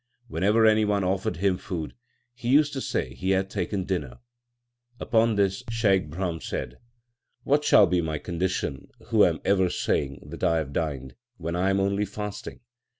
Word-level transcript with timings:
Whenever 0.27 0.65
any 0.65 0.83
one 0.83 1.03
offered 1.03 1.37
him 1.37 1.59
food 1.59 1.93
he 2.33 2.49
used 2.49 2.73
to 2.73 2.81
say 2.81 3.13
he 3.13 3.29
had 3.29 3.51
taken 3.51 3.83
dinner/ 3.83 4.13
l 4.13 4.19
Upon 4.99 5.35
this 5.35 5.63
Shaikh 5.69 6.09
Brahm 6.09 6.41
said: 6.41 6.79
What 7.43 7.63
shall 7.63 7.85
be 7.85 8.01
my 8.01 8.17
condi 8.17 8.49
tion, 8.49 8.87
who 9.09 9.23
am 9.23 9.39
ever 9.45 9.69
saying 9.69 10.23
that 10.31 10.43
I 10.43 10.57
have 10.57 10.73
dined, 10.73 11.13
when 11.37 11.55
I 11.55 11.69
am 11.69 11.79
only 11.79 12.05
fasting 12.05 12.61